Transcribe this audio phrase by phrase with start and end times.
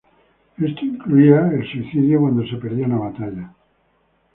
[0.57, 3.51] Esto incluía el suicidio cuando se perdía una batalla.